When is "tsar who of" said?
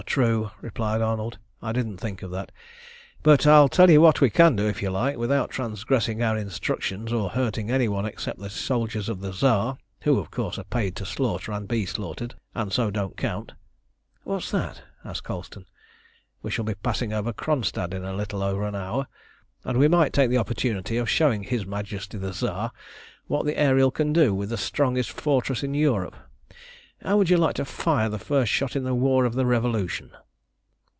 9.31-10.31